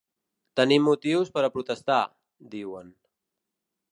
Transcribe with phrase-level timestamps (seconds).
[0.59, 1.99] Tenim motius per a protestar,
[2.57, 2.93] diuen.